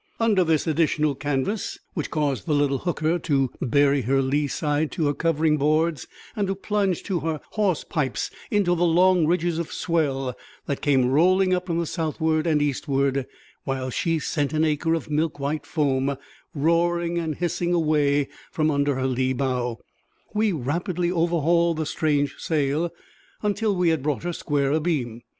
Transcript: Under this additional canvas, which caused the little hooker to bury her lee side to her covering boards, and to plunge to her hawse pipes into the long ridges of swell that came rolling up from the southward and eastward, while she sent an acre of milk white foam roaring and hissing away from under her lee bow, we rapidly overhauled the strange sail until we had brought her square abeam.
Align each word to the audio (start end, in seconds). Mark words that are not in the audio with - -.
Under 0.19 0.43
this 0.43 0.65
additional 0.65 1.13
canvas, 1.13 1.77
which 1.93 2.09
caused 2.09 2.47
the 2.47 2.55
little 2.55 2.79
hooker 2.79 3.19
to 3.19 3.51
bury 3.61 4.01
her 4.01 4.19
lee 4.19 4.47
side 4.47 4.91
to 4.93 5.05
her 5.05 5.13
covering 5.13 5.57
boards, 5.57 6.07
and 6.35 6.47
to 6.47 6.55
plunge 6.55 7.03
to 7.03 7.19
her 7.19 7.39
hawse 7.51 7.83
pipes 7.83 8.31
into 8.49 8.73
the 8.73 8.83
long 8.83 9.27
ridges 9.27 9.59
of 9.59 9.71
swell 9.71 10.35
that 10.65 10.81
came 10.81 11.05
rolling 11.11 11.53
up 11.53 11.67
from 11.67 11.77
the 11.77 11.85
southward 11.85 12.47
and 12.47 12.63
eastward, 12.63 13.27
while 13.63 13.91
she 13.91 14.17
sent 14.17 14.53
an 14.53 14.65
acre 14.65 14.95
of 14.95 15.11
milk 15.11 15.39
white 15.39 15.67
foam 15.67 16.17
roaring 16.55 17.19
and 17.19 17.35
hissing 17.35 17.71
away 17.71 18.27
from 18.51 18.71
under 18.71 18.95
her 18.95 19.05
lee 19.05 19.33
bow, 19.33 19.77
we 20.33 20.51
rapidly 20.51 21.11
overhauled 21.11 21.77
the 21.77 21.85
strange 21.85 22.33
sail 22.39 22.91
until 23.43 23.75
we 23.75 23.89
had 23.89 24.01
brought 24.01 24.23
her 24.23 24.33
square 24.33 24.71
abeam. 24.71 25.21